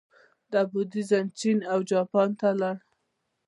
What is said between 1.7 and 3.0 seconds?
او جاپان ته لاړ